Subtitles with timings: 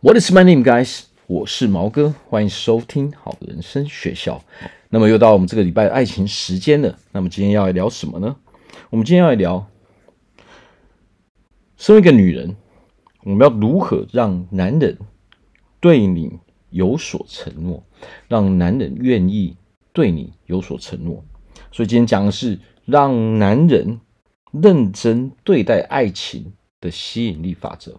[0.00, 1.06] What is my name, guys？
[1.26, 4.44] 我是毛哥，欢迎收听好人生学校。
[4.90, 6.96] 那么又到我们这个礼拜的爱情时间了。
[7.10, 8.36] 那么今天要来聊什么呢？
[8.90, 9.66] 我们今天要来聊，
[11.76, 12.54] 身为一个女人，
[13.24, 14.96] 我们要如何让男人
[15.80, 16.38] 对你
[16.70, 17.82] 有所承诺，
[18.28, 19.56] 让男人愿意
[19.92, 21.24] 对你有所承诺。
[21.72, 23.98] 所以今天讲的是让男人
[24.52, 27.98] 认真对待爱情的吸引力法则。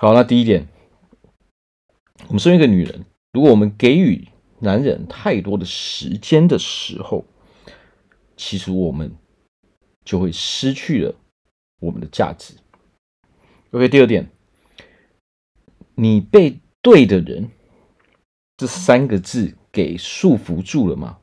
[0.00, 0.68] 好，那第一点，
[2.28, 4.28] 我们身为一个女人，如果我们给予
[4.60, 7.24] 男人太多的时间的时候，
[8.36, 9.16] 其实我们
[10.04, 11.16] 就会失去了
[11.80, 12.54] 我们的价值。
[13.72, 14.30] OK，第二点，
[15.96, 17.50] 你被对的人
[18.56, 21.18] 这三个字给束缚住了吗？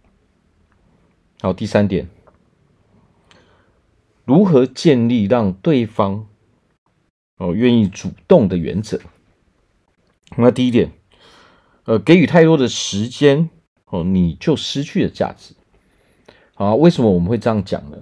[1.39, 2.09] 好，第三点，
[4.25, 6.27] 如何建立让对方
[7.37, 9.01] 哦，愿意主动的原则。
[10.37, 10.91] 那第一点，
[11.83, 13.49] 呃，给予太多的时间
[13.85, 15.53] 哦，你就失去了价值。
[16.53, 17.97] 好，为什么我们会这样讲呢？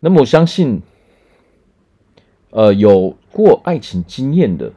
[0.00, 0.82] 那么我相信，
[2.50, 4.74] 呃，有过爱情经验的，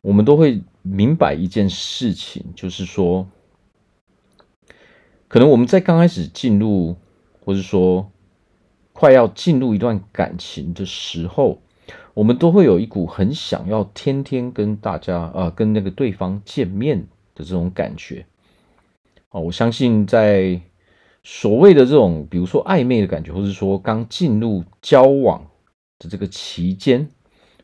[0.00, 3.26] 我们都会明白一件事情，就是说，
[5.26, 6.96] 可能我们在刚开始进入，
[7.44, 8.12] 或是说。
[8.98, 11.62] 快要进入一段感情的时候，
[12.14, 18.26] 我们都会有一股很想要天天跟大家啊、呃，跟那个对方见面的这种感觉。
[19.30, 20.60] 哦，我相信在
[21.22, 25.46] 所谓的这种，比如说暧昧的感觉，或者说刚进入交往
[26.00, 27.08] 的这个期间，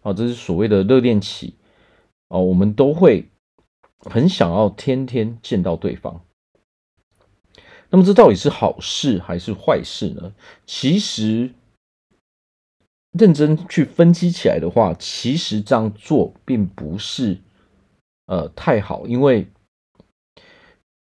[0.02, 1.56] 哦，这是所谓的热恋期，
[2.28, 3.28] 哦，我们都会
[3.98, 6.20] 很想要天天见到对方。
[7.94, 10.34] 那么这到底是好事还是坏事呢？
[10.66, 11.50] 其实
[13.12, 17.38] 认真去分析起来的话，其实这样做并不是
[18.26, 19.46] 呃太好，因为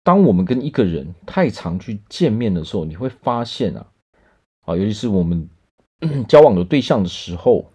[0.03, 3.87] 当我们跟一个人太常去见面的时候，你会发现啊，
[4.65, 5.49] 啊，尤其是我们
[6.27, 7.71] 交往的对象的时候，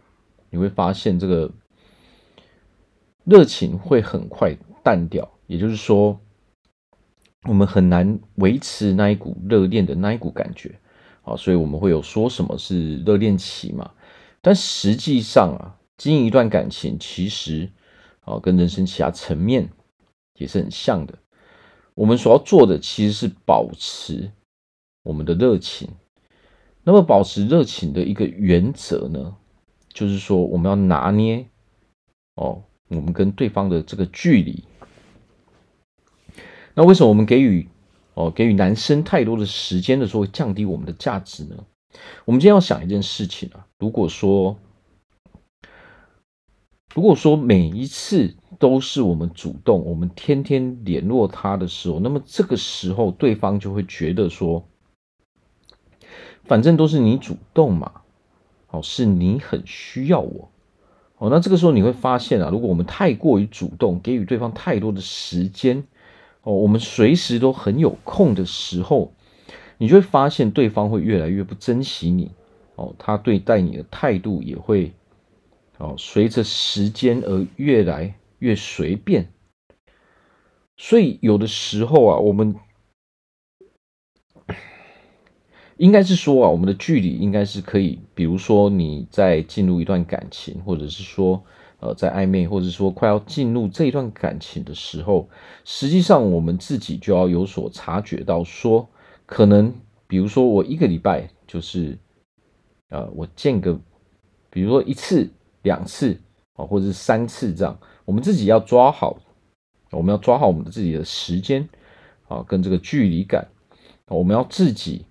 [0.50, 1.50] 你会发现这个
[3.24, 6.20] 热情会很快淡掉，也就是说。
[7.47, 10.78] 我们很难维持那一股热恋的那一股感觉，
[11.24, 13.91] 啊，所以我们会有说什么是热恋期嘛？
[14.41, 17.69] 但实际上啊，经营一段感情，其实
[18.22, 19.69] 啊，跟人生其他层面
[20.38, 21.18] 也是很像的。
[21.96, 24.31] 我们所要做的其实是保持
[25.03, 25.90] 我们的热情。
[26.84, 29.36] 那么，保持热情的一个原则呢，
[29.90, 31.46] 就是说我们要拿捏
[32.36, 34.63] 哦，我们跟对方的这个距离。
[36.78, 37.68] 那为什么我们给予
[38.14, 41.56] 哦给予男生太多的时间的时候，会降低我们的价值呢？
[42.24, 44.56] 我们今天要想一件事情啊，如果说
[46.94, 54.64] 如果说每一次都是我们主动，我们天天联络他的时候，那么这个时候对方就会觉得说，
[56.44, 58.02] 反正都是你主动嘛，
[58.70, 60.52] 哦，是你很需要我，
[61.18, 65.84] 哦，那这个时候你会发现啊，如果我们太过于主动，给予对方太多的时间。
[66.47, 69.12] 哦，我们随时都很有空的时候，
[69.80, 72.31] 你就会发现对方会越来越不珍惜你。
[72.75, 74.94] 哦，他对待你的态度也会，
[75.78, 79.28] 哦，随着时间而越来越随便。
[80.78, 82.56] 所以有的时候啊，我们
[85.75, 91.44] 应该是说啊，我们的距离应该是可以，比如说你在进入一段感情，或者是说。
[91.80, 95.30] 呃，在暧昧或者说快要进入这一段感情的时候，
[95.64, 98.90] 实际上我们自己就要有所察觉到，说
[99.28, 99.72] 可能，
[100.08, 101.96] 比如说我一个礼拜就是，
[102.90, 103.80] 呃，我见个，
[104.50, 105.30] 比如说一次、
[105.62, 106.20] 两次
[106.54, 109.16] 啊，或者是三次这样，我们自己要抓好，
[109.92, 111.70] 我们要抓好我们的自己的时间
[112.28, 113.48] 啊，跟这个距离感，
[114.08, 115.06] 我们要自己，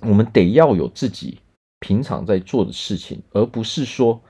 [0.00, 1.38] 我们得要有自己
[1.78, 4.20] 平常在做的事情，而不是说。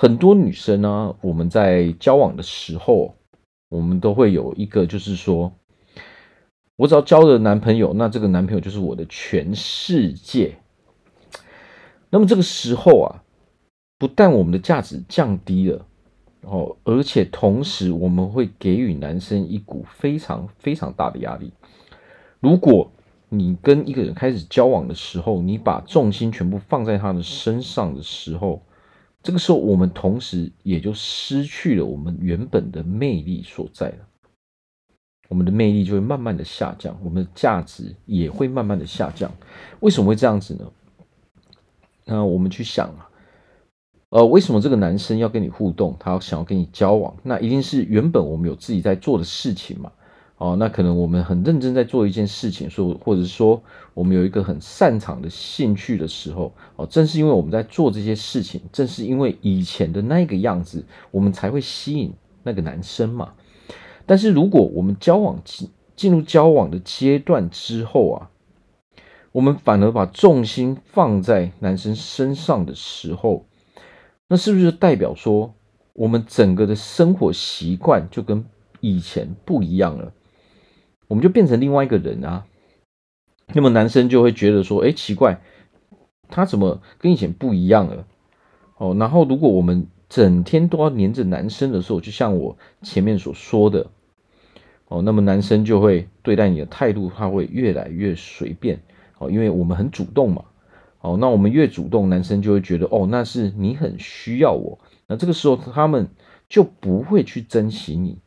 [0.00, 3.16] 很多女生呢，我们在交往的时候，
[3.68, 5.52] 我们都会有一个，就是说，
[6.76, 10.56] 我只要交了男朋友，那这个男朋友就是我的全世界。
[12.08, 13.22] 那么这个时候啊，
[13.98, 15.84] 不但我们的价值降低了，
[16.44, 21.52] 哦，而且同时我们会给予男生一股非常非常大的压力。
[22.40, 22.90] 如果
[23.28, 28.62] 你跟一个人开始交往的时候，你把重心全部放在他的身上的时候，
[29.22, 34.06] 这个时候，我们同时也就失去了我们原本的魅力所在了。
[35.28, 39.30] 我们的魅力就会慢慢的下降，我们的价值也会慢慢的下降。
[39.80, 40.66] 为什么会这样子呢？
[42.06, 43.08] 那我们去想啊，
[44.08, 45.94] 呃，为什么这个男生要跟你互动？
[46.00, 49.92] 他想要跟你交往，那一定是原本我们有自己在做的事情嘛。
[50.40, 62.10] 哦，那可能我们很认真在做一件事情，说或者说我们有一个很擅长的兴趣的时候，哦，正是因为我们在做这些事情，正是因为以前的那个样子，我们才会吸引
[62.42, 63.34] 那个男生嘛。
[64.06, 68.30] 但是如果我们交往进进入交往的阶段之后啊，
[69.32, 73.44] 我们反而把重心放在男生身上的时候，
[74.26, 75.52] 那是不是代表说
[75.92, 78.42] 我们整个的生活习惯就跟
[78.80, 80.10] 以前不一样了？
[81.10, 82.46] 我们就变成另外一个人啊。
[83.52, 85.40] 那么男生就会觉得说：“哎，奇怪，
[86.28, 88.06] 他怎么跟以前不一样了？”
[88.78, 93.88] 哦，然后如果我们整天都要黏着男生的时候，就像我前面所说的，
[94.86, 98.80] 哦，那么男生就会对待你的态度，他会越来越随便。
[99.18, 100.44] 哦，因为我们很主动嘛，
[101.00, 104.78] 哦，那我们越主动，男生就会觉得哦，那是你很需要我，
[105.08, 106.08] 那这个时候他们
[106.48, 108.18] 就不会去珍惜你。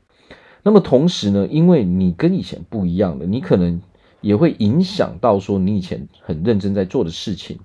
[0.63, 3.81] 那么同时呢，因为你跟以前不一样了，你可能
[4.21, 7.59] 也会影响到说你以前很认真在做的事情，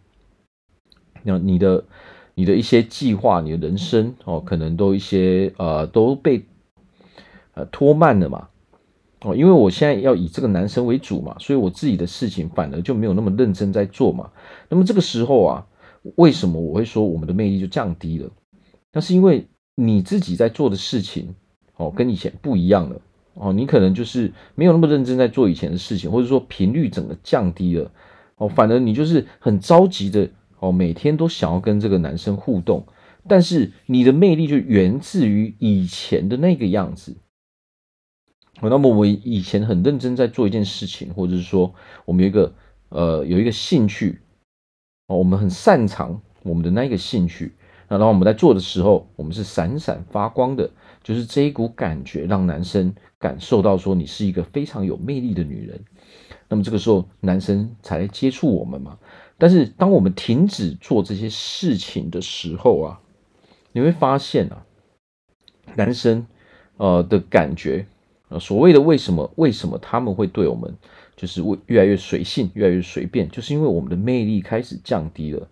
[1.22, 1.84] 那你的
[2.34, 6.44] 你的一些计划，你的人生哦，可能都一些呃都被
[7.54, 8.48] 呃拖慢了嘛。
[9.20, 14.30] 哦，因为我现在要以这个男生为主嘛，所以我自己的事情反而就没有那么认真在做嘛。
[14.68, 15.66] 那么这个时候啊，
[16.14, 18.30] 为什么我会说我们的魅力就降低了？
[18.92, 21.34] 那是因为你自己在做的事情
[21.78, 23.00] 哦，跟以前不一样了
[23.34, 23.52] 哦。
[23.54, 27.90] 你可能就是没有那么认真在做以前的事情，或者说频率整个降低了
[28.36, 28.46] 哦。
[28.46, 30.28] 反而你就是很着急的
[30.58, 32.86] 哦，每天都想要跟这个男生互动，
[33.26, 37.16] 但是你的魅力就源自于以前的那个样子。
[38.60, 41.72] 哦那么我以前很认真在做一件事情，或者是说
[42.04, 42.52] 我们有一个
[42.88, 44.20] 呃有一个兴趣
[45.06, 47.52] 哦，我们很擅长我们的那一个兴趣，
[47.88, 50.70] 那然后我们在做的时候，我们是闪闪发光的，
[51.02, 55.81] 就是这一股感觉让男生感受到说你是一个非常有魅力的女人，
[56.49, 58.99] 那么这个时候男生才接触我们嘛。
[59.38, 63.00] 但是当我们停止做这些事情的时候啊，
[63.73, 64.64] 你会发现啊，
[65.76, 66.26] 男生
[66.76, 67.87] 呃的感觉。
[68.31, 69.32] 呃所谓的为什么？
[69.37, 70.76] 为什么他们会对我们
[71.17, 73.26] 就是越来越随性，越来越随便？
[73.31, 75.49] 就是因为我们的魅力开始降低了，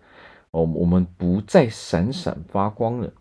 [0.57, 3.13] 哦，我们不再闪闪发光了，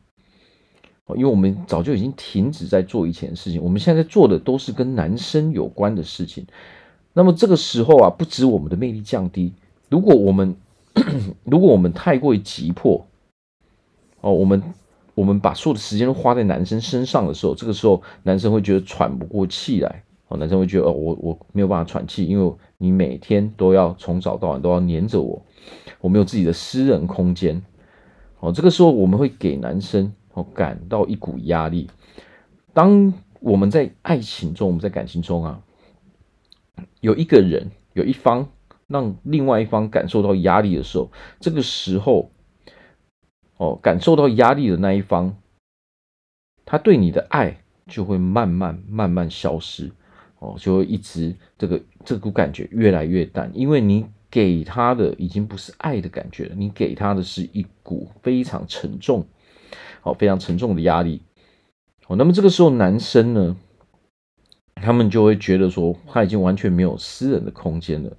[1.15, 6.47] 因为我们早就已经停止在做以前的事情，我们现在在做的都是跟男生有关的事情。
[7.13, 9.53] 那么这个时候啊，不止我们的魅力降低，
[9.91, 10.57] 如果我们
[11.45, 13.07] 如果我们太过于急迫，
[14.23, 14.63] 哦，我们。
[15.17, 20.03] 我们把所有的时间都花在男生身上的时候，这个时候男生会觉得喘不过气来。
[20.29, 25.45] 哦，男生会觉得哦，我我没有办法喘气，因为你每天都要从早到晚都要黏着我，
[26.01, 27.63] 我没有自己的私人空间。
[28.41, 31.89] 哦，这个时候我们会给男生哦感到一股压力。
[32.73, 35.63] 当我们在爱情中，我们在感情中啊，
[37.01, 38.49] 有一个人有一方
[38.87, 42.31] 让另外一方感受到压力的时候，这个时候。
[43.59, 45.35] 哦，感受到压力的那一方，
[46.67, 49.91] 他对你的爱就会慢慢慢慢消失，
[50.39, 59.27] 哦，就会一直这个这股感觉越来越淡，因为你给他的已经不是爱的感觉了，你给他的是一股非常沉重，
[60.03, 61.23] 哦，非常沉重的压力，
[62.07, 63.57] 哦，那么这个时候男生呢，
[64.75, 68.17] 他们就会觉得说他已经完全没有私人的空间了，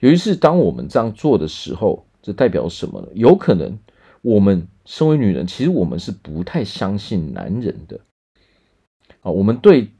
[0.00, 3.08] 尤其是当我们这样做的时候，这代表什么呢？
[3.14, 3.78] 有可能
[4.22, 4.66] 我们。
[4.88, 8.00] 身为女人，其实我们是不太相信男人的
[9.20, 9.90] 啊，我们对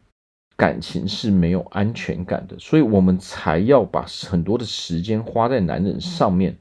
[0.58, 6.58] 感情是没有安全感的，所以我们才要把很多的时间花在男人上面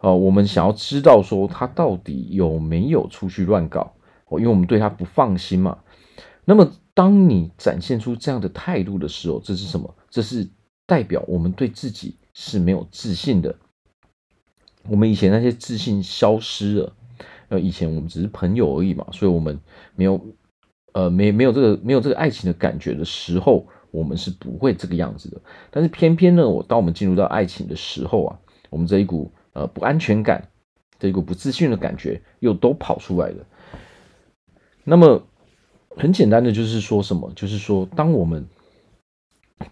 [0.00, 0.14] 呃。
[0.14, 3.94] 我们想要知道说他到底有没有出去乱搞
[4.28, 5.78] 哦，因为我们对他不放心嘛。
[6.44, 9.94] 那么，当你展现出这样的态度的时候，这是什么？
[10.10, 10.46] 这是
[10.86, 13.56] 代表我们对自己是没有自信的。
[14.88, 16.92] 我们以前那些自信消失了。
[17.48, 19.60] 呃，以前我们只是朋友而已嘛，所以我们
[19.94, 20.20] 没有，
[20.92, 25.40] 呃，没没有这个没有这个爱情的感觉的时候，我们是不会这个样子的。
[25.70, 28.38] 但是偏偏呢，我当我们进入到爱情的时候啊，
[28.70, 30.48] 我们这一股呃不安全感，
[30.98, 33.46] 这一股不自信的感觉又都跑出来了。
[34.84, 35.22] 那么
[35.96, 37.32] 很简单的就是说什么？
[37.34, 38.46] 就是说，当我们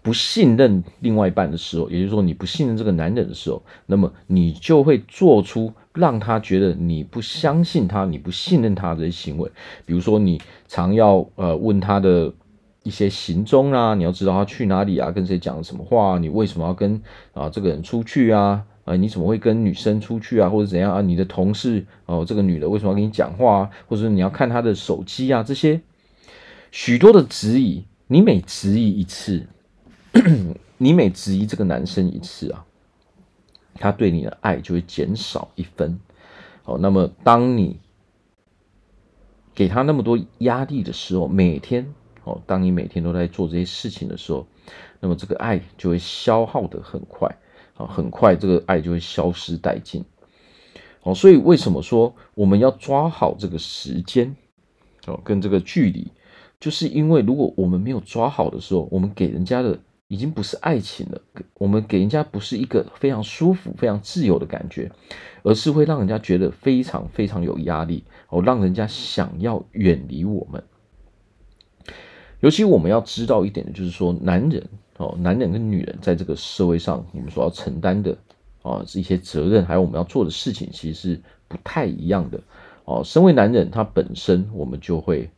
[0.01, 9.51] 不信任另外一半的时候，也就是说你不信任这个男人的时候，那么你就会做出让他觉得你不相信他、你不信任他的行为。
[9.85, 12.33] 比如说，你常要呃问他的
[12.83, 17.01] 一些行踪啊，你要知道他去哪里啊，跟谁讲什么话，你为什么要跟
[17.33, 18.63] 啊这个人出去啊？
[18.85, 21.01] 啊，你怎么会跟女生出去啊，或者怎样啊？
[21.01, 23.69] 你的同事哦，这个女的为什么要跟你讲话啊？
[23.87, 25.43] 或者你要看她的手机啊？
[25.43, 25.79] 这些
[26.71, 29.45] 许多的质疑，你每质疑一次，
[30.79, 32.65] 你每质疑这个男生一次啊，
[33.81, 35.99] 他对你的爱就会减少一分。
[36.63, 37.79] 哦，那么当你
[39.55, 41.91] 给他那么多压力的时候，每天
[42.23, 44.45] 哦，当你每天都在做这些事情的时候，
[44.99, 47.27] 那么这个爱就会消耗的很快，
[47.75, 50.05] 啊，很快这个爱就会消失殆尽。
[51.01, 54.35] 哦，所以为什么说我们要抓好这个时间，
[55.07, 56.11] 哦，跟这个距离，
[56.59, 59.79] 就是因为如果我们没有抓好的时候，我们给人家的。
[60.11, 61.21] 已经不是爱情了，
[61.53, 64.91] 我们给人家不是一个非常舒服、非常自由的感觉，
[65.41, 70.61] 而是会让人家觉得非常非常有压力哦，让人家想要远离我们。
[72.41, 78.17] 尤其我们要知道一点的就是说，男人哦，男人跟女人在这个社会上，我们所要承担的
[78.63, 82.37] 啊，这一些责任，还有我们要做的事情，其实是不太一样的
[82.83, 83.01] 哦。
[83.05, 85.29] 身为男人，他本身我们就会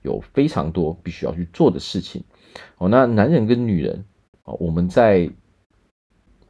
[0.00, 2.24] 有非常多必须要去做的事情
[2.78, 2.88] 哦。
[2.88, 4.06] 那男人跟女人。
[4.42, 5.30] 啊，我们在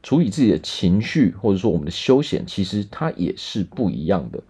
[0.03, 4.43] 处理自己的情绪，或者说我们的休闲，其实它也是不一样的。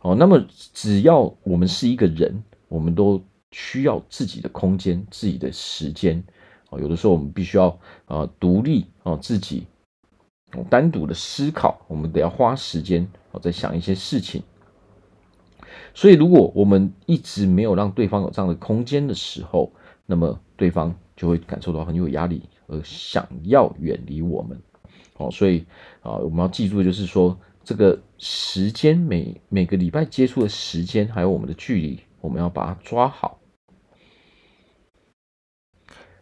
[0.00, 6.22] 哦，那么只要我们是一个人，我们都需要自己的空间、自己的时间。
[6.70, 9.66] 啊，有的时候我们必须要啊独立啊自己
[10.68, 14.42] 单独的思考，我们得要花时间啊在想一些事情。
[15.94, 19.72] 所以，如果我们一直没有让对方有这样的空间的时候，
[20.10, 22.42] 那么对方就会感受到很有压力。
[22.70, 24.60] 而想要远离我们，
[25.16, 25.64] 哦，所以
[26.02, 27.34] 啊，我们要记住就是说，
[27.64, 33.40] 这个时间每每个礼拜接触的时间，还有我们的距离，我们要把它抓好。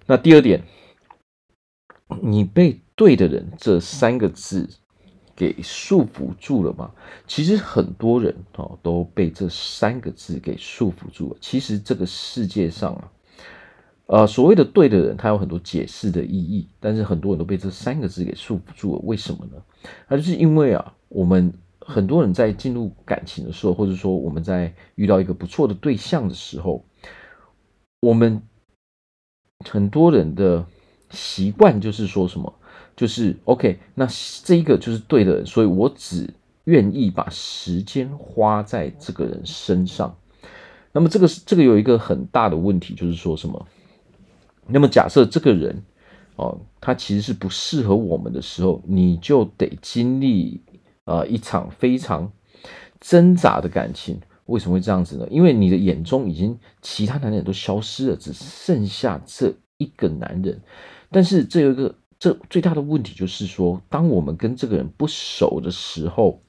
[0.07, 0.63] 那第二点，
[2.23, 4.71] 你被“对的人”这三个字
[5.35, 6.93] 给束缚住了吗？
[7.27, 11.39] 其实很多人哦都被这三个字给束缚住了。
[11.41, 13.11] 其实这个世界上啊。
[14.07, 19.01] 呃，所谓的对的人，他有很多解释的意义，但是很多人都被这三个字给束缚住了。
[19.03, 19.61] 为什么呢？
[20.09, 26.85] 那就是因为啊，我们很多人在进入感情的时候，或者说我们在遇到一个不错的对象的时候，
[28.01, 28.41] 我们
[29.65, 30.65] 很多人的
[31.11, 32.55] 习惯就是说什么，
[32.95, 34.07] 就是 OK，那
[34.45, 36.33] 这一个就是对的人，所以我只
[36.67, 40.17] 愿意把时间花在这个人身上。
[40.93, 43.67] 那么这个是这个有一个很大的问题，就是说什么？
[44.69, 45.83] 那么假设这个人，
[46.37, 50.63] 哦，他其实是不适合我们的时候，你就得经历
[51.05, 52.31] 啊、呃、一场非常
[53.01, 54.21] 挣扎的感情。
[54.47, 55.27] 为什么会这样子呢？
[55.29, 60.61] 因为你的眼中已经其他男人都消失了，只剩下这一个男人。
[61.11, 66.43] 但是这有一个这最大的问题就是说，当我们跟这个人不熟的时候，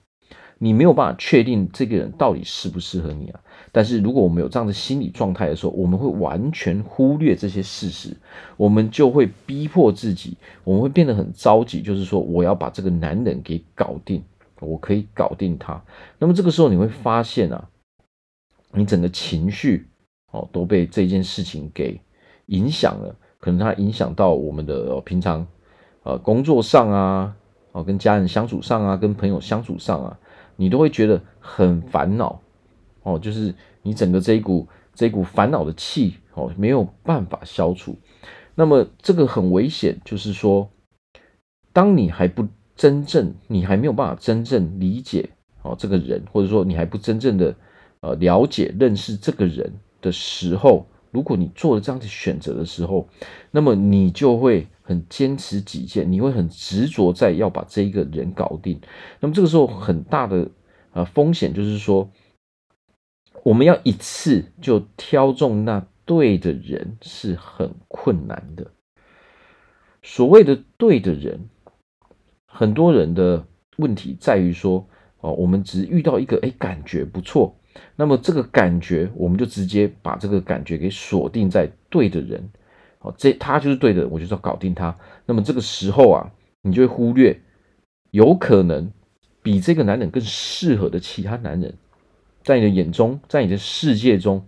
[0.59, 3.39] 你没有办法确定这个人到底适不适合你啊。
[3.77, 8.17] 但是如果我们有这样的心理状态的时候，我们会完全忽略这些事实，
[8.55, 14.23] 我们就会逼迫自己，我们会变得很着急，就是说我要把这个男人给搞定，
[14.61, 15.79] 我可以搞定他。
[16.17, 17.69] 那么这个时候你会发现啊，
[18.71, 19.85] 你整个情绪
[20.31, 22.01] 哦都被这件事情给
[22.47, 25.45] 影响了，可能它影响到我们的、哦、平常
[26.01, 27.35] 呃工作上啊，
[27.73, 30.19] 哦跟家人相处上啊，跟朋友相处上啊，
[30.55, 32.41] 你都会觉得很烦恼。
[33.07, 37.95] 哦，就是你整个这一股这一股烦恼的气哦，没有办法消除。
[38.53, 40.69] 那么这个很危险，就是说，
[41.71, 42.45] 当你还不
[42.75, 45.29] 真正，你还没有办法真正理解
[45.61, 47.55] 哦这个人，或者说你还不真正的
[48.01, 49.71] 呃了解认识这个人
[50.01, 53.07] 的时候，如果你做了这样的选择的时候，
[53.51, 58.81] 那么你就会很坚持己见，你会很执着在要把这一个人搞定。
[59.21, 60.49] 那么这个时候很大的
[60.91, 62.09] 呃风险就是说。
[63.47, 68.71] 我们要一次就挑中那对的人是很困难的。
[70.03, 71.47] 所谓的对的人，
[72.45, 73.45] 很多人的
[73.77, 74.85] 问题在于说，
[75.21, 77.57] 哦，我们只遇到一个，哎，感觉不错，
[77.95, 82.49] 那么这个感觉，我们就直接把这个感觉给锁定在对的人，
[82.99, 84.93] 哦，这他就是对的，我就是要搞定他。
[85.25, 86.29] 那么这个时候啊，
[86.63, 87.39] 你就会忽略，
[88.11, 88.91] 有可能
[89.41, 91.73] 比这个男人更适合的其他男人。
[92.47, 94.45] 在你的眼中，在你的世界中，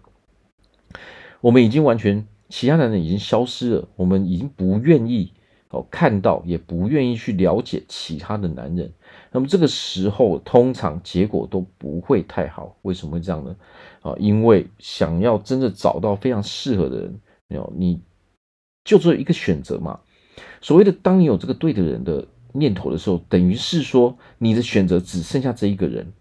[1.42, 3.90] 我们已经完全，其他男人已经消失了。
[3.98, 5.34] 我们已经不愿意
[5.68, 8.94] 哦看到，也不愿意去了解其他的男人。
[9.34, 12.78] 那么这个时候，通常结果都不会太好。
[12.84, 13.54] 为什么会这样呢？
[14.00, 18.00] 啊，因为想要真的找到非常适合的人，没有，你
[18.86, 20.00] 就只有一个选择嘛。
[20.62, 26.14] 所谓的当你有这个对的人的念头的时候，等于是说你的选择只剩下这一个人。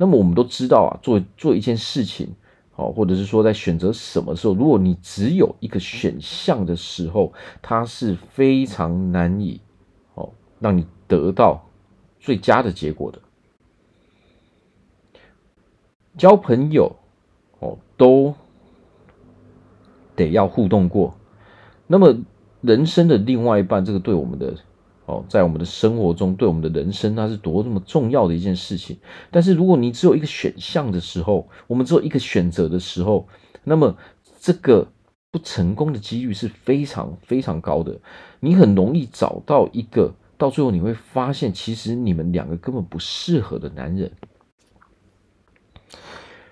[0.00, 2.28] 那么我们都知道啊，做做一件事情，
[2.76, 9.60] 哦，或者是说在选择什么时候，如果你只有一个选项的时候，它是非常难以
[10.14, 11.66] 哦让你得到
[12.20, 13.18] 最佳的结果的。
[16.16, 16.94] 交朋友
[17.58, 18.32] 哦，都
[20.14, 21.16] 得要互动过。
[21.88, 22.16] 那么
[22.60, 24.54] 人生的另外一半，这个对我们的。
[25.08, 28.98] 哦，在我们的生活中，对我们的人生，它是多么重要的一件事情。
[29.30, 33.26] 但是，如果你只有一个选项的时候，我们只有一个选择的时候，
[33.64, 33.96] 那么
[34.38, 34.86] 这个
[35.30, 37.98] 不成功的几率是非常非常高的。
[38.40, 44.12] 你很容易找到一个，到最后你会发现，其实你们两个根本不适合的男人。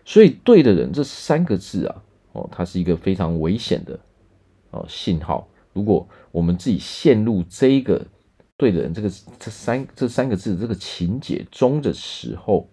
[0.06, 4.00] 所以，对的人这三个字啊，哦，它是一个非常危险的
[4.70, 5.46] 哦信号。
[5.74, 8.06] 如果我们自己陷入这个。
[8.56, 12.70] 对的人，这个这三这三个字这个情节中的时候，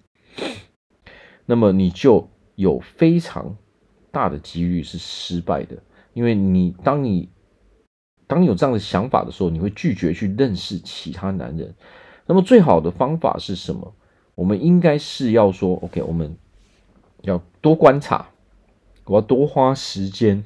[1.46, 3.58] 那么你就有非常
[4.12, 5.78] 大的几率是失败的，
[6.13, 7.30] 因为你当你
[8.28, 11.75] 当你有这样的想法的时候，你会拒绝去认识其他男人。
[12.25, 13.94] 那么最好的方法是什么？
[14.36, 16.38] 我们应该是要说，OK，我们
[17.24, 18.30] 要多观察，
[19.04, 20.46] 我要多花时间，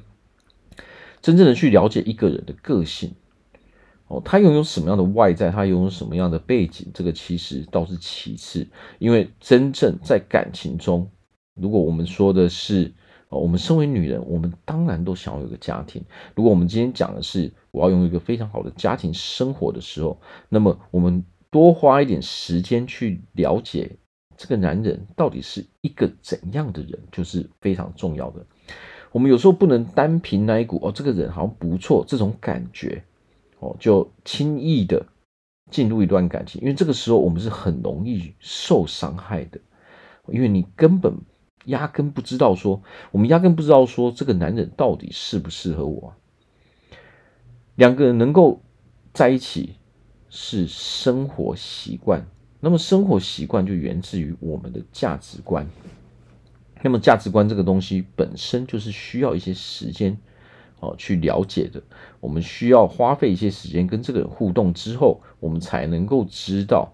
[1.22, 3.14] 真正的去了解一个人的个性。
[4.08, 8.66] 哦，他拥有什么样的外在，他拥有什么样的背景，这个其实倒是其次。
[8.98, 11.08] 因为真正在感情中，
[11.54, 12.92] 如果我们说的是，
[13.28, 16.02] 哦，我们身为女人，我们当然都想要有个家庭。
[16.34, 23.90] 如果我们今天讲的是我要拥有一个非常好的家庭生活的时候，那么我们多花一点时间去了解
[24.38, 28.46] 这个男人到底是一个怎样的人，就是非常重要的。
[29.12, 33.04] 我们有时候不能单凭那一股哦，这个人好像不错这种感觉。
[33.60, 35.06] 哦，就轻易的
[35.70, 39.60] 进入一段感情，因为这个时候我们是很容易受伤害的，
[40.28, 41.12] 因为你根本
[41.64, 46.14] 压根不知道说，我们压根不知道说这个男人到底适不适合我。
[47.74, 48.62] 两个人能够
[49.12, 49.74] 在一起
[50.30, 52.26] 是生活习惯，
[52.60, 55.68] 那么生活习惯就源自于我们的价值观，
[56.82, 60.16] 那么价值观这个东西本身就是需要一些时间。
[60.80, 61.82] 哦，去了解的，
[62.20, 66.92] 我们需要花费一些时间跟这个人互动之后，我们才能够知道，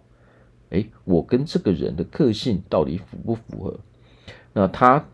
[0.71, 3.79] 诶，我跟这个人的个性到底符不符合？
[4.53, 5.05] 那他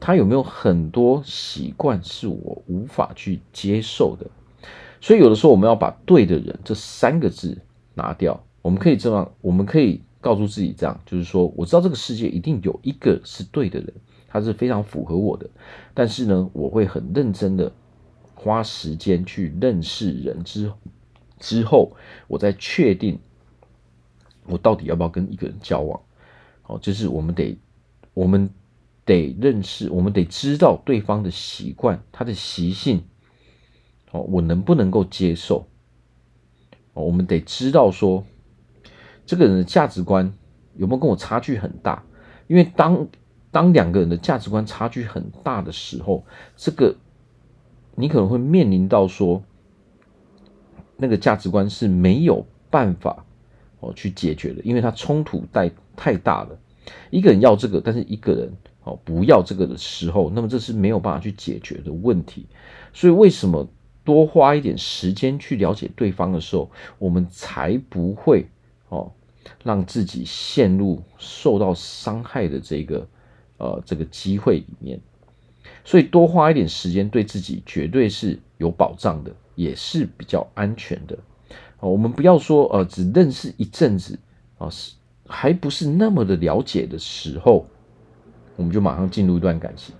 [0.00, 4.26] 他有没有很多习惯是我无法去接受的？
[5.00, 7.58] 所以有的时候我们要把“对的人”这三个字
[7.94, 8.42] 拿掉。
[8.62, 13.92] 我们可以这样，我们可以告诉自己这样，就是说，我知道这个世界一定有一个是对的人，
[14.28, 15.48] 他是非常符合我的，
[15.94, 17.72] 但是呢，我会很认真的。
[18.42, 20.72] 花时间去认识人之
[21.38, 21.94] 之后，
[22.26, 23.18] 我再确定
[24.46, 26.00] 我到底要不要跟一个人交往。
[26.62, 27.58] 好，就是我们得
[28.14, 28.48] 我们
[29.04, 33.04] 得认识，我们得知道对方的习惯，他的习性。
[34.10, 35.68] 哦，我能不能够接受？
[36.94, 38.24] 哦，我们得知道说
[39.26, 40.32] 这个人的价值观
[40.76, 42.02] 有没有跟我差距很大？
[42.46, 43.06] 因为当
[43.50, 46.24] 当两个人的价值观差距很大的时候，
[46.56, 46.96] 这个。
[48.00, 49.42] 你可能会面临到说，
[50.96, 53.24] 那个价值观是没有办法
[53.80, 56.58] 哦去解决的，因为它冲突太太大了。
[57.10, 58.52] 一个人要这个，但是一个人
[58.84, 62.46] 哦不要这个的时候，那么这是没有办法去解决的问题。
[62.92, 63.68] 所以为什么
[64.02, 68.46] 多花一点时间去了解对方的时候，我们才不会
[68.88, 69.12] 哦
[69.62, 73.06] 让自己陷入受到伤害的这个
[73.58, 75.00] 呃这个机会里面。
[75.84, 81.18] 所以多花一点时间，对自己绝对是有保障的，也是比较安全的。
[81.80, 84.18] 我们不要说呃，只认识一阵子
[84.58, 84.92] 啊，是
[85.26, 87.66] 还不是那么的了解的时候，
[88.56, 89.94] 我们就马上进入一段感情。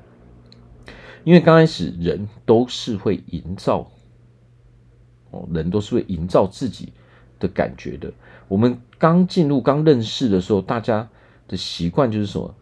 [1.24, 3.90] 因为刚开始人都是会营造，
[5.30, 6.92] 哦，人都是会营造自己
[7.38, 8.12] 的感觉的。
[8.48, 11.08] 我们刚进入、刚认识的时候，大家
[11.48, 12.54] 的习惯就是什么？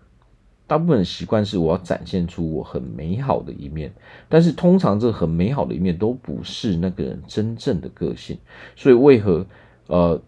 [0.68, 3.90] 大部分的习惯是我要展现出我很美好的一面，
[4.28, 8.38] 但是通常这很美好的一面都不是那个人真正的个性。
[8.76, 9.46] 所以为何
[9.86, 10.20] 呃，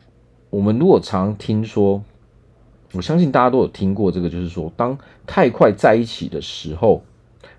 [0.48, 2.02] 我们如果常听说，
[2.94, 7.04] 我相信大家都有听过这个，就是说，当太快在一起的时候，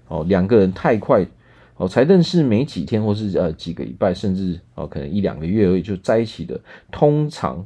[0.07, 1.23] 哦，两个人太快
[1.77, 6.59] 哦，才认识没几天，或是呃几个礼拜，甚至哦可能一两个月而已就在一起的，
[6.91, 7.63] 通常。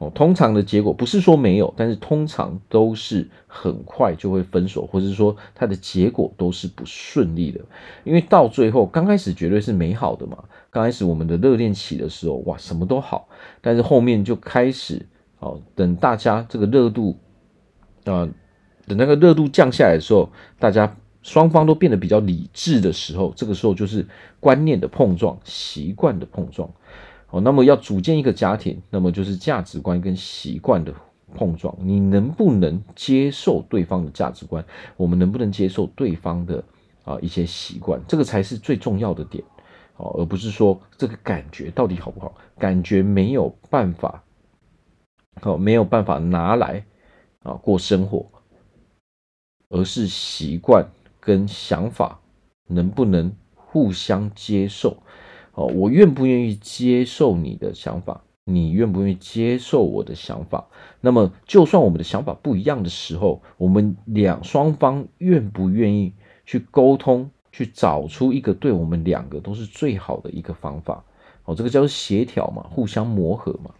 [0.00, 7.60] 哦，通常的结果不是说没有，但是通常都是很快就会分手，或者是说它的结果都是不顺利的。
[8.02, 13.28] 因为到最后，刚开始绝对是美好的嘛，刚开始我们的热恋期的时候，哇，什么都好，
[13.60, 15.06] 但是后面就开始，
[15.38, 17.18] 哦，等大家这个热度，
[18.04, 18.26] 啊、
[18.86, 24.06] 等那个热度降下来的时候，大家双方都变得比较理智的时候，这个时候就是
[24.40, 26.70] 观念的碰撞，习惯的碰撞，
[27.30, 30.92] 哦，那么要组建一个家庭，那么就是价值观跟习惯的
[31.34, 34.64] 碰撞，你能不能接受对方的价值观？
[34.96, 36.64] 我们能不能接受对方的
[37.04, 38.00] 啊一些习惯？
[38.08, 39.44] 这个才是最重要的点。
[39.96, 42.34] 哦，而不是说这个感觉到底好不好？
[42.58, 44.24] 感觉没有办法，
[45.42, 46.84] 哦，没有办法拿来
[47.42, 48.26] 啊过生活，
[49.68, 50.88] 而是习惯
[51.20, 52.18] 跟想法
[52.66, 54.96] 能不能互相接受？
[55.60, 58.22] 哦，我愿不愿意接受你的想法？
[58.44, 60.66] 你愿不愿意接受我的想法？
[61.02, 66.14] 那么，就算我们的想法不一样的时候，我们两双方愿不愿意
[66.46, 67.30] 去沟通？
[67.52, 71.04] 去找出一个对我们两个都是最好的一个方法，
[71.44, 73.72] 哦，这个叫做协调嘛，互相磨合嘛。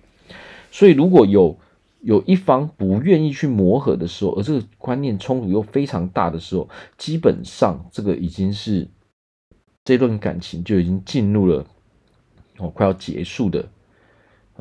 [0.73, 1.57] 所以如果有
[2.01, 8.89] 有一方不愿意去磨合的时候，而这个观念冲突又非常大的时候，基本上这个已经是
[9.91, 11.67] 这段感情就已经进入了
[12.59, 13.69] 哦快要结束的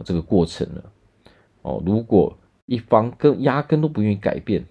[0.03, 0.91] 这个过程了。
[1.61, 4.65] 哦，如果一方跟压根都不愿意改变。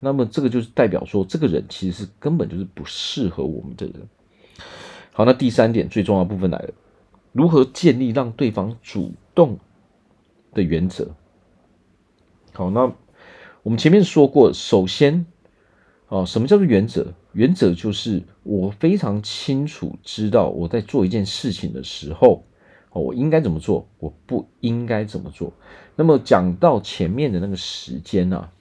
[0.00, 4.08] 那么这个就是代表说，这个人其实是根本就是不适合我们的人。
[5.12, 6.72] 好，那第三点最重要的部分来了，
[7.30, 9.60] 如何建立让对方主动
[10.52, 11.14] 的原则？
[12.52, 12.92] 好，那
[13.62, 15.24] 我们前面说过，首先，
[16.08, 17.12] 哦，什么叫做原则？
[17.32, 22.44] 原则就是我非常清楚知道我在做一件事情的时候，
[22.92, 25.52] 哦，我应该怎么做，我不应该怎么做。
[25.96, 28.52] 那么讲到前面的那个时间啊。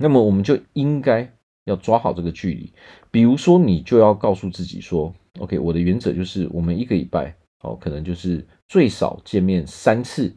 [0.00, 1.32] 那么我们就应该
[1.64, 2.72] 要抓好这个距离，
[3.10, 10.32] 比如说你就要告诉自己说，OK，我的原则就是我们一个礼拜哦，可能就是最少见面三次，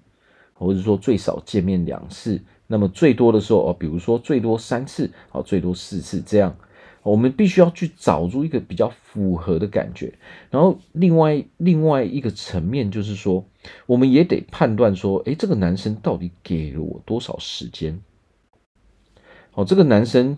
[0.54, 2.42] 或者说最少见面两次。
[2.66, 6.56] 那么最多的时候哦，比如说最多三次，哦，最多四次这样，
[7.04, 10.14] 我们必须要去找出一个比较符合的感觉。
[10.50, 13.46] 然后另外另外一个层面就是说，
[13.86, 18.02] 我们也得判断说，诶，这个男生到底给了我多少时间？
[19.54, 20.38] 哦，这个男生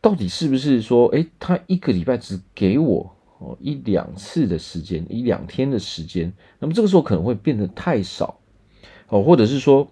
[0.00, 8.38] 到底是不是说，诶，他一个礼拜只给我哦一两次的时间，一两天的时间，那么这个时候可能会变得太少，
[9.08, 9.90] 哦，或者是说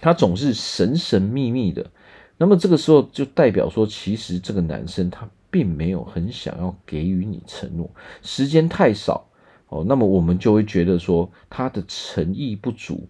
[0.00, 1.90] 他总是神神秘秘的，
[2.38, 7.90] 那么这个时候就代表说，其实这个男生他并没有很想要给予你承诺，
[8.22, 9.28] 时间太少，
[9.68, 13.08] 哦，那么我们就会觉得说他的诚意不足，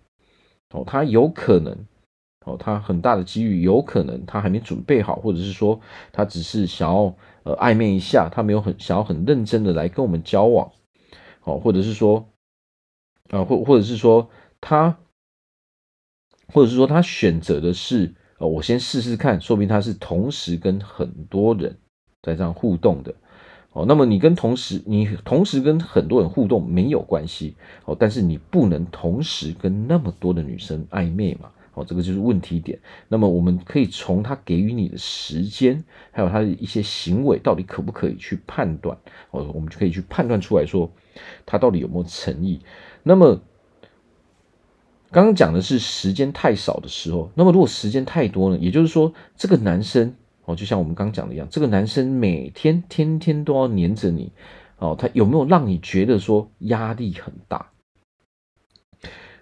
[0.70, 1.76] 哦，他有可能。
[2.46, 5.78] 哦，他很大的机遇有可能他还没准备好，或者是说
[6.12, 10.72] 他只是想要呃暧昧一下，他没有很想要很认真的来跟我们交往，
[11.42, 12.26] 哦，或者是说
[13.28, 14.30] 啊，或或者是说
[14.62, 14.98] 他，
[16.46, 21.77] 或者是说他选择的是呃，我先试试看，说明他是同时跟很多人
[22.22, 23.14] 在这样互动的，
[23.72, 31.51] 哦，那么你跟同时你同时跟很多人互动没有关系，哦，但是你不能同时跟那么多的女生暧昧嘛。
[31.74, 32.77] 哦，这个就是问题点。
[33.07, 38.98] 那么我们可以从他给予你的时间，还有他的一些行为，到底可不可以去判断？
[39.31, 40.90] 哦，我们就可以去判断出来说，
[41.46, 42.61] 他到底有没有诚意。
[43.05, 43.40] 那么
[45.11, 48.59] 刚刚讲的是时间太少的时候，那么如果时间太多呢？
[48.59, 54.33] 也就是说，这个男生哦，就像我们刚讲的一样，这个男生每天天天都要黏着你
[54.79, 57.71] 哦，他有没有让你觉得说压力很大？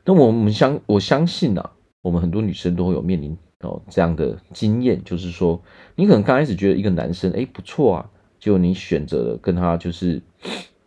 [0.05, 1.73] 那我们相我相信啊。
[2.03, 5.61] 我们很多女生都会有面临哦这样的经验，就是说，
[5.97, 10.23] 你可能刚开始觉得一个男生哎不错啊，就你选择了跟他就是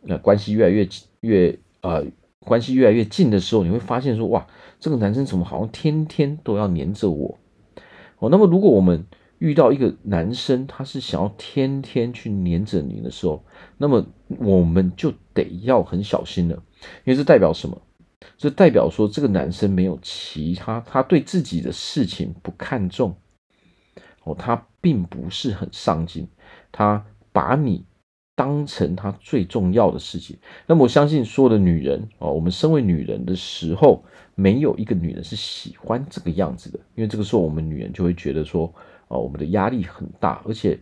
[0.01, 0.87] 那关系越来越
[1.19, 2.05] 越呃
[2.39, 4.47] 关系越来越近的时候，你会发现说哇，
[4.79, 7.37] 这个男生怎么好像天天都要黏着我
[8.19, 8.29] 哦？
[8.29, 9.05] 那么如果我们
[9.39, 13.43] 遇到一个男生，他是想要天天去黏着你的时候，
[13.77, 14.05] 那么
[14.39, 16.55] 我们就得要很小心了，
[17.03, 17.81] 因为这代表什么？
[18.37, 23.15] 这代表说，这个男生没有其他，他对自己的事情不看重，
[24.23, 26.27] 哦，他并不是很上进，
[26.69, 27.85] 他把你
[28.35, 30.37] 当成他最重要的事情。
[30.67, 34.03] 那么我相信，所有的女人哦，我们身为女人的时候，
[34.39, 38.73] 没有一个女人是喜欢这个样子的，因为这个时候我们女人就会觉得说，
[39.09, 40.79] 哦，我们的压力很大，而且，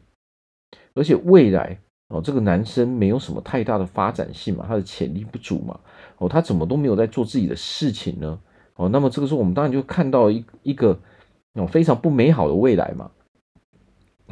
[0.94, 1.80] 而且未来。
[2.10, 5.78] 哦，这个男生没有什么太大的发展性嘛，他的潜力不足嘛，
[6.20, 8.40] 哦，他怎么都没有在做自己的事情呢？
[8.76, 10.98] 哦，那么这个时候我们当然就看到一一个
[11.56, 13.12] 哦非常不美好的未来嘛。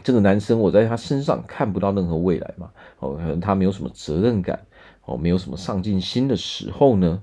[0.05, 4.57] 这个男生我在他身上看不到任何未来嘛，哦，可能他没有什么责任感，
[5.03, 7.21] 哦，没有什么上进心的时候呢，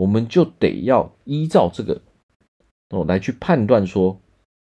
[0.00, 2.00] 我们就得要依照这个
[2.88, 4.18] 哦来去判断说，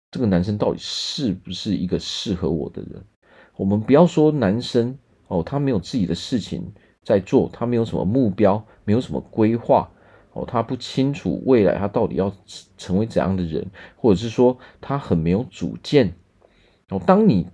[0.10, 3.06] 这个男生到底是不是一个适合我的人。
[3.56, 9.92] 我们不要说男生哦，他没有自己的事情在做，他没有什么目标，没有什么规划
[10.34, 12.34] 哦，他不清楚未来他到底要
[12.76, 16.16] 成为怎样的人，或者是说他很没有主见
[16.90, 17.00] 哦。
[17.06, 17.46] 当你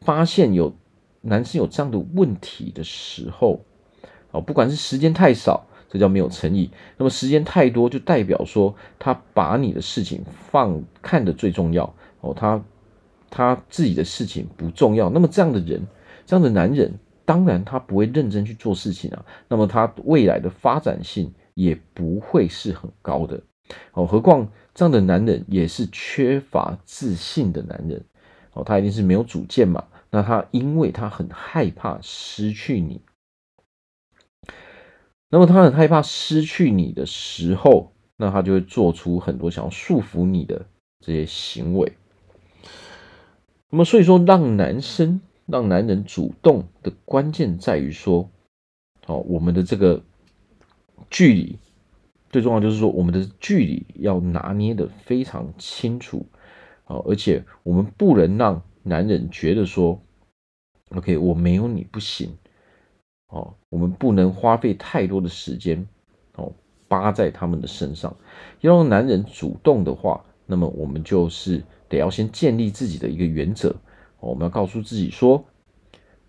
[0.00, 0.74] 发现有
[1.20, 3.60] 男生有这样的问题的时候，
[4.32, 12.62] 哦，不管是时间太少，这叫没有诚意；那么时间太多，就代表说他把你的事情放看得最重要哦，他
[13.30, 15.08] 他自己的事情不重要。
[15.10, 15.80] 那么这样的人，
[16.26, 16.92] 这样的男人，
[17.24, 19.24] 当然他不会认真去做事情啊。
[19.48, 23.40] 那么他未来的发展性也不会是很高的
[23.92, 24.06] 哦。
[24.06, 28.04] 何况这样的男人也是缺乏自信的男人
[28.52, 29.84] 哦，他一定是没有主见嘛。
[30.10, 33.00] 那他因为他很害怕失去你。
[35.30, 40.66] 那么他很害怕失去你的时候，那他就会做出很多想要束缚你的
[41.00, 41.92] 这些行为。
[43.70, 48.30] 那么所以说，让男生让男人主动的关键在于说，
[49.06, 50.02] 哦，我们的这个
[51.10, 51.58] 距离
[52.30, 56.24] 最重要就是说，我们的距离要拿捏的非常清楚，
[56.86, 60.00] 哦，而且我们不能让男人觉得说
[60.94, 62.34] ，OK，我没有你不行。
[63.28, 65.86] 哦，我们不能花费太多的时间
[66.36, 66.52] 哦，
[66.88, 68.14] 扒在他们的身上。
[68.60, 73.68] 要让男人主动的话，那么我们就是得要先建立自己的一个原则。
[74.20, 75.44] 哦，我们要告诉自己说，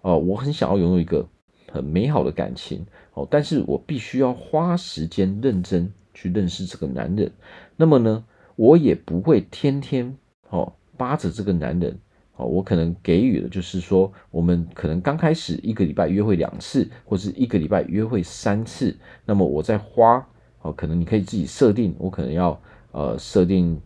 [0.01, 1.27] 哦，我很想要拥有一个
[1.71, 2.85] 很美好的感情。
[3.13, 7.31] 哦，但是我必须要花时间认真去认识这个男人。
[7.77, 10.17] 那么呢，我也不会天天
[10.49, 11.97] 哦扒着这个男人。
[12.39, 18.95] 哦，我可能给予的就是说，我们可能刚开始一个礼拜约会两次，或是一个礼拜约会三次。
[19.25, 20.25] 那么我在花，
[20.61, 22.57] 哦，可能你可以自己设定，我可能要
[22.93, 23.77] 呃设定，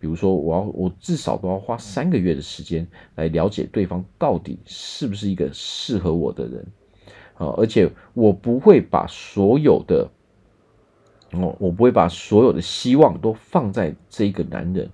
[0.00, 6.66] 比如说我要我至少都要花三个月的时间来了解对方到底是不是一个适合我的人
[7.34, 10.10] 啊，而且我不会把所有的，
[11.30, 14.90] 哦，我不会把所有的希望都放在这一个男人。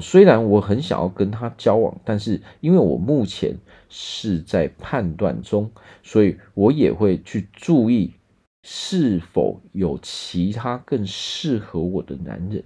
[0.00, 3.56] 虽然我很想要跟他交往，但是因为我目前
[3.88, 5.70] 是在判断中，
[6.02, 8.12] 所以我也会去注意
[8.62, 12.62] 是否有其他更适合我的男人。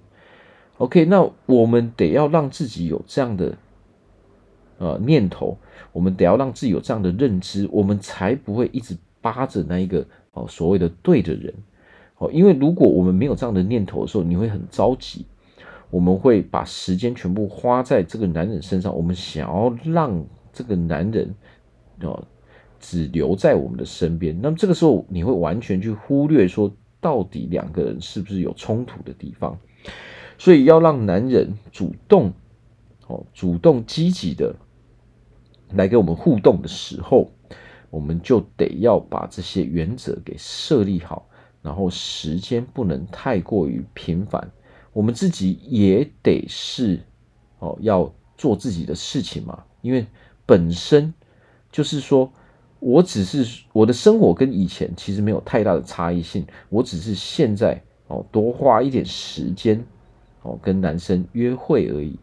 [0.79, 3.57] OK，那我们得要让自己有这样的
[4.79, 5.59] 呃念头，
[5.93, 11.53] 我们得要让自己有这样的认知，我们才不会一直扒着那一个哦所谓的对的人。
[12.17, 15.27] 哦，因为如果我们没有这样的念头的时候，你会很着急。
[15.91, 21.35] 我们会把时间全部花在这个男人身上，我们想要让这个男人
[22.03, 22.25] 哦
[22.79, 24.39] 只留在我们的身边。
[24.41, 29.59] 那么这个时候，你会完全去忽略说，到底两个人是不是有冲突的地方？
[30.39, 32.33] 所以要让男人主动
[33.09, 34.55] 哦，主动积极的
[35.75, 37.31] 来跟我们互动的时候，
[37.91, 41.27] 我们就得要把这些原则给设立好，
[41.61, 44.51] 然后时间不能太过于频繁。
[44.93, 47.01] 我们自己也得是
[47.61, 49.63] 哦，要做自己的事情嘛。
[49.83, 50.05] 因为
[50.45, 51.15] 本身
[51.71, 52.31] 就是说，
[52.81, 59.83] 我只是我的生活跟以前其实没有太大的差异性，我只是现在哦多花一点时间
[60.43, 62.19] 哦跟男生约会而已。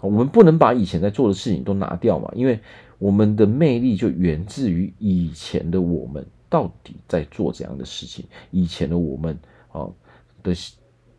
[0.00, 2.58] 我们不能把以前在做的事情都拿掉嘛，因为
[2.98, 9.38] 我们的魅力就源自于以前的我们到底在做怎样的事情，以前的我们
[9.70, 9.94] 哦
[10.42, 10.52] 的。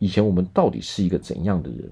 [0.02, 1.88] 以前我们到底是一个怎样的人？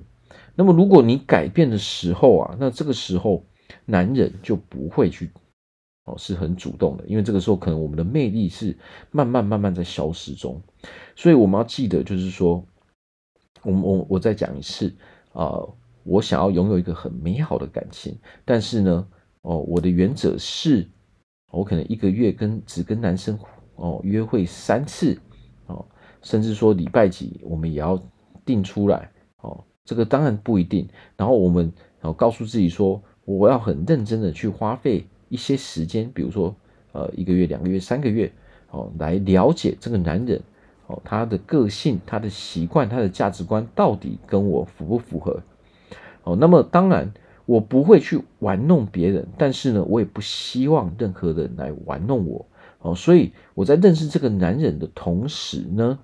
[0.55, 3.45] 那么如果你改变的时候啊，那这个时候
[3.85, 5.29] 男人就不会去
[6.05, 8.75] 哦，是很主动的，因为这个时候可能我们的魅力是
[9.11, 10.59] 慢慢慢慢在消失中。
[11.15, 12.65] 所以我们要记得，就是说，
[13.61, 14.91] 我我我再讲一次
[15.33, 15.61] 啊，
[16.03, 19.07] 我想要拥有一个很美好的感情，但是呢，
[19.43, 20.89] 哦，我的原则是，
[21.51, 23.37] 我可能一个月跟只跟男生
[23.75, 25.15] 哦约会三次。
[26.21, 27.99] 甚至说礼拜几，我们也要
[28.45, 29.63] 定出来哦。
[29.85, 30.87] 这个当然不一定。
[31.17, 36.55] 然后我们然后告诉自己说，我要很认真的去花费一些时间，比如说
[36.91, 38.31] 呃一个月、两个月、三个月
[38.69, 40.41] 哦，来了解这个男人
[40.87, 45.41] 哦，他的个性、他的习惯、他的价值观到底跟我符不符合
[46.23, 46.35] 哦。
[46.35, 47.11] 那么当然
[47.45, 52.45] 我不会去玩弄别人，但是呢，我也不希望任何人来玩弄我
[52.79, 52.93] 哦。
[52.93, 55.97] 所以我在认识这个男人的同时呢。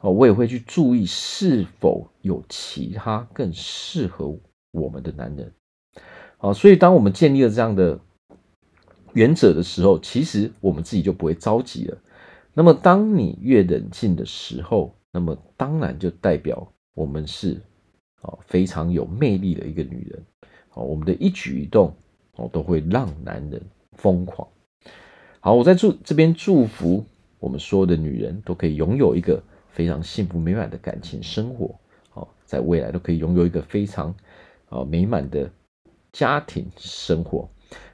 [0.00, 4.36] 哦，我也会去注意是否有其他更适合
[4.70, 5.52] 我们的男人。
[6.38, 8.00] 好，所以当我们建立了这样的
[9.12, 11.98] 原则的时候，其实我们自己就不会着急了。
[12.54, 17.60] 那么，当你越冷静的时候，那么当然就代表我们是
[18.22, 20.22] 啊非常有魅力的一个女人。
[20.74, 21.94] 哦，我们的一举一动
[22.36, 24.48] 哦都会让男人疯狂。
[25.40, 27.04] 好，我在祝这边祝福
[27.38, 29.42] 我们所有的女人都可以拥有一个
[29.72, 31.74] 非常幸福美满的感情生活。
[32.10, 34.14] 好，在未来都可以拥有一个非常
[34.68, 35.50] 啊美满的
[36.12, 37.48] 家庭生活。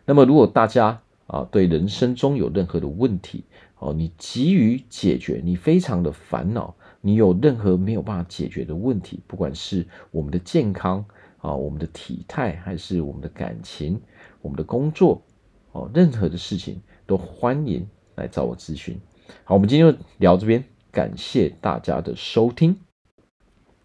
[0.04, 3.44] 那么，如果大家啊对人生中有任何的问题，
[3.78, 11.04] 哦，你急于解决，你非常的烦恼，你有任何没有办法解决的问题，不管是我们的健康
[11.38, 14.00] 啊，我们的体态，还是我们的感情，
[14.42, 15.22] 我们的工作，
[15.70, 17.86] 哦，任何的事情都欢迎
[18.16, 19.00] 来找我咨询。
[19.44, 20.64] 好，我们今天就聊这边，
[20.98, 22.76] 感谢大家的收听，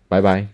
[0.08, 0.48] 拜拜。